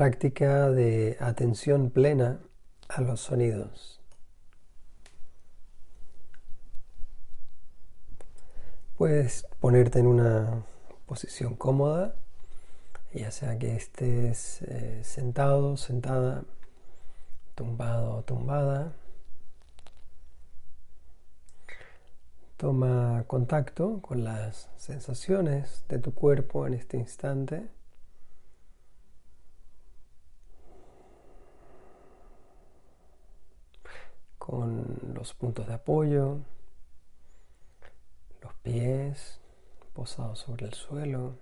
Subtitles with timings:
[0.00, 2.40] práctica de atención plena
[2.88, 4.00] a los sonidos.
[8.96, 10.64] Puedes ponerte en una
[11.04, 12.14] posición cómoda,
[13.12, 16.44] ya sea que estés eh, sentado, sentada,
[17.54, 18.94] tumbado o tumbada.
[22.56, 27.68] Toma contacto con las sensaciones de tu cuerpo en este instante.
[34.50, 36.38] Con los puntos de apoyo,
[38.42, 39.38] los pies
[39.92, 41.36] posados sobre el suelo,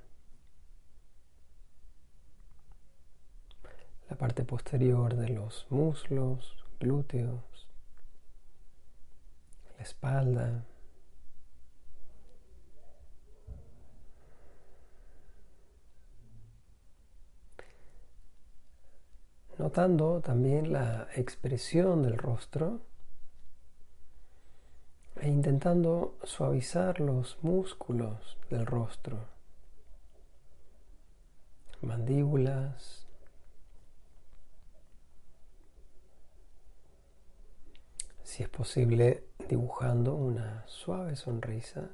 [4.11, 7.67] la parte posterior de los muslos, glúteos,
[9.79, 10.67] la espalda.
[19.57, 22.88] Notando también la expresión del rostro
[25.29, 29.27] e intentando suavizar los músculos del rostro,
[31.83, 33.07] mandíbulas,
[38.23, 41.91] si es posible dibujando una suave sonrisa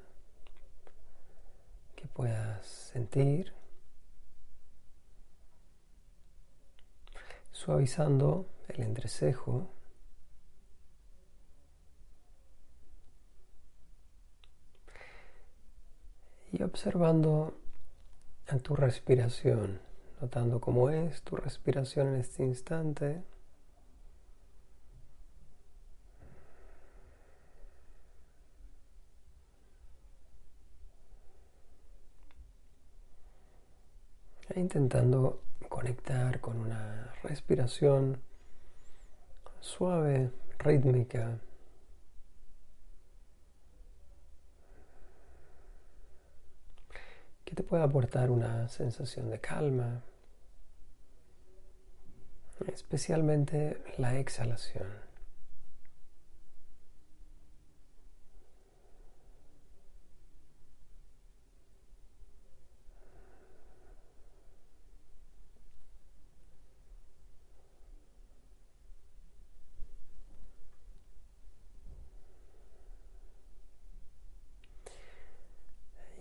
[1.97, 3.53] que puedas sentir,
[7.51, 9.71] suavizando el entrecejo
[16.55, 17.53] y observando
[18.47, 19.81] en tu respiración,
[20.21, 23.23] notando cómo es tu respiración en este instante.
[34.51, 38.21] E intentando conectar con una respiración
[39.61, 41.41] suave, rítmica.
[47.45, 50.03] Que te puede aportar una sensación de calma,
[52.67, 54.87] especialmente la exhalación.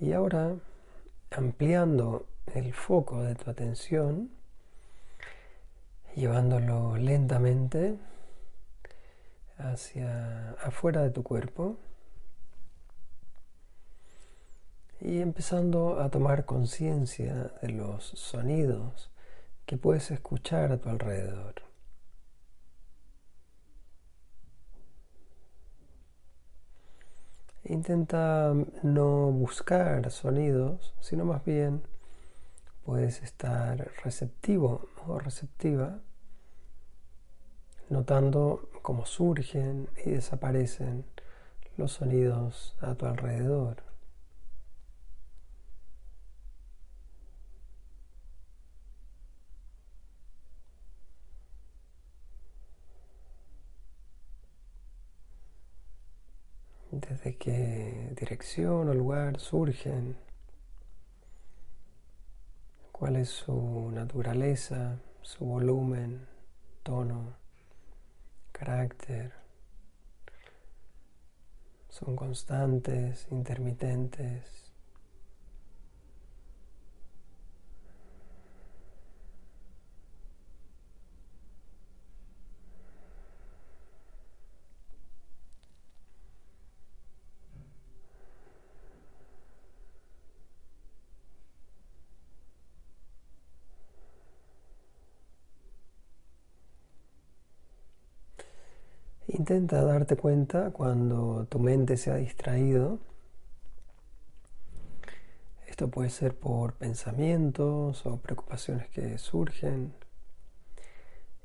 [0.02, 0.58] Y ahora
[1.36, 4.32] ampliando el foco de tu atención,
[6.16, 7.98] llevándolo lentamente
[9.58, 11.78] hacia afuera de tu cuerpo
[15.00, 19.12] y empezando a tomar conciencia de los sonidos
[19.66, 21.63] que puedes escuchar a tu alrededor.
[27.66, 31.82] Intenta no buscar sonidos, sino más bien
[32.86, 36.00] puedes estar receptivo o receptiva,
[37.90, 41.06] notando cómo surgen y desaparecen
[41.78, 43.93] los sonidos a tu alrededor.
[57.24, 60.18] Desde qué dirección o lugar surgen,
[62.92, 66.28] cuál es su naturaleza, su volumen,
[66.84, 67.38] tono,
[68.52, 69.32] carácter.
[71.90, 74.63] Son constantes, intermitentes.
[99.36, 103.00] Intenta darte cuenta cuando tu mente se ha distraído.
[105.66, 109.92] Esto puede ser por pensamientos o preocupaciones que surgen.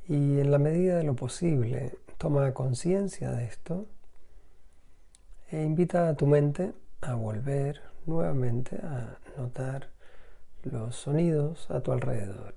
[0.06, 3.86] Y en la medida de lo posible, toma conciencia de esto
[5.50, 9.88] e invita a tu mente a volver nuevamente a notar
[10.62, 12.54] los sonidos a tu alrededor.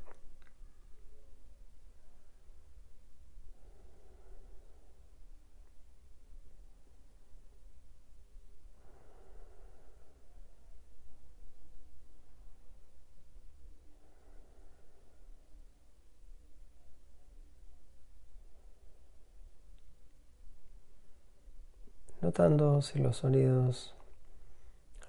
[22.81, 23.93] Si los sonidos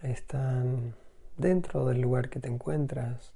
[0.03, 0.97] están
[1.37, 3.33] dentro del lugar que te encuentras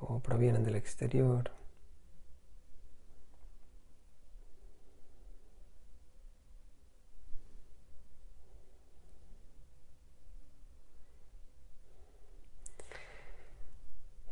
[0.00, 1.52] o provienen del exterior.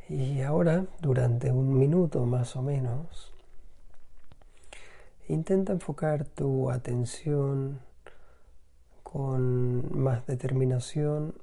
[0.09, 3.33] Y ahora, durante un minuto más o menos,
[5.29, 7.90] intenta enfocar tu atención
[9.13, 11.35] con más determinación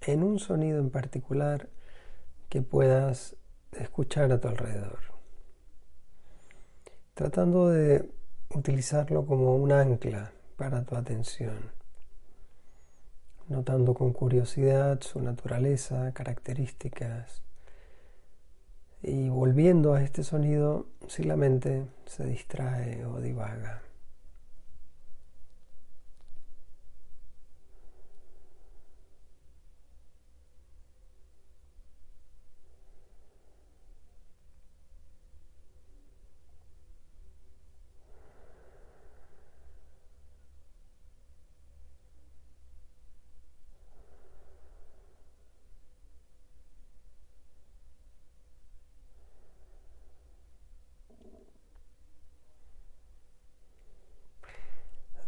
[0.00, 1.68] en un sonido en particular
[2.48, 3.36] que puedas
[3.72, 5.00] escuchar a tu alrededor,
[7.12, 8.10] tratando de
[8.54, 11.72] utilizarlo como un ancla para tu atención,
[13.48, 17.42] notando con curiosidad su naturaleza, características,
[19.02, 23.85] y volviendo a este sonido si la mente se distrae o divaga.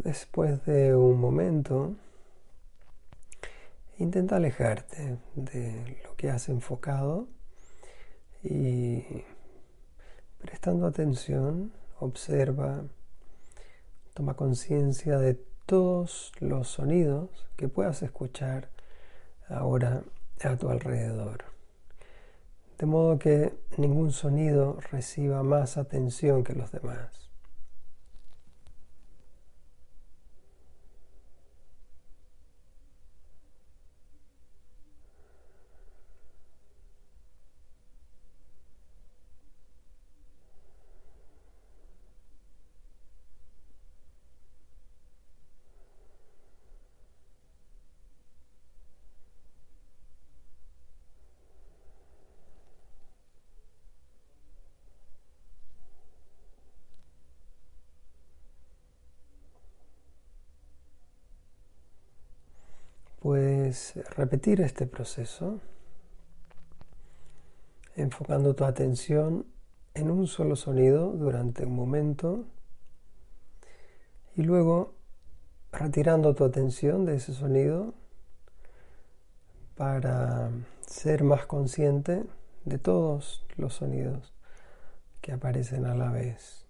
[0.09, 1.95] Después de un momento,
[3.99, 7.29] intenta alejarte de lo que has enfocado
[8.43, 9.05] y
[10.39, 12.85] prestando atención, observa,
[14.15, 15.35] toma conciencia de
[15.67, 18.71] todos los sonidos que puedas escuchar
[19.47, 20.05] ahora
[20.43, 21.45] a tu alrededor.
[22.79, 27.28] De modo que ningún sonido reciba más atención que los demás.
[63.69, 65.61] Puedes repetir este proceso
[67.97, 69.45] enfocando tu atención
[69.93, 72.47] en un solo sonido durante un momento
[74.37, 74.95] y luego
[75.71, 77.93] retirando tu atención de ese sonido
[79.77, 80.51] para
[80.87, 82.25] ser más consciente
[82.65, 84.33] de todos los sonidos
[85.21, 86.65] que aparecen a la vez.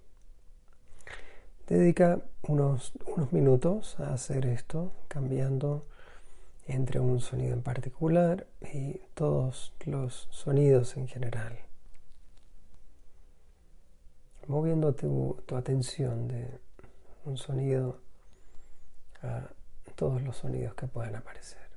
[1.69, 5.87] Dedica unos, unos minutos a hacer esto, cambiando
[6.69, 11.59] entre un sonido en particular y todos los sonidos en general.
[14.47, 16.61] Moviendo tu, atención de
[17.25, 18.01] un sonido
[19.23, 19.49] a
[19.95, 21.68] todos los sonidos que puedan aparecer.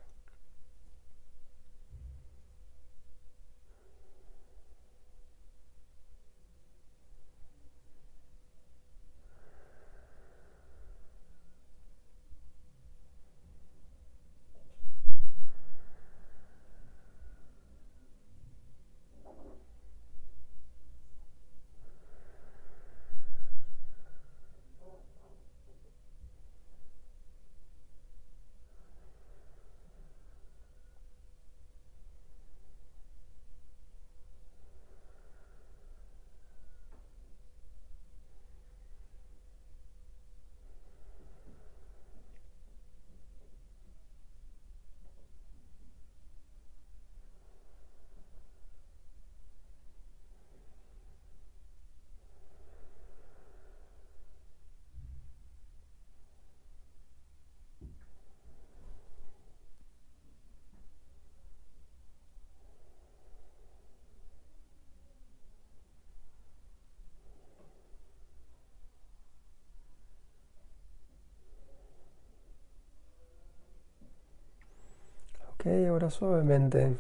[75.62, 76.98] Ok, ahora suavemente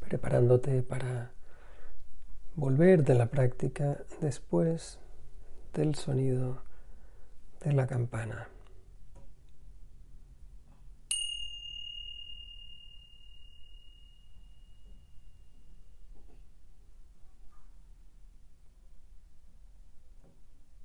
[0.00, 1.30] preparándote para
[2.56, 4.98] volver de la práctica después
[5.72, 6.60] del sonido
[7.64, 8.48] de la campana.